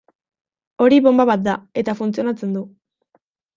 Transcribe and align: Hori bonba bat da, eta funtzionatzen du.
Hori 0.85 0.97
bonba 1.09 1.27
bat 1.31 1.45
da, 1.49 1.55
eta 1.83 1.97
funtzionatzen 2.01 2.59
du. 2.59 2.67